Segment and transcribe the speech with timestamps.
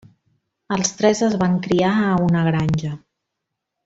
[0.77, 2.95] Els tres es van criar a una granja.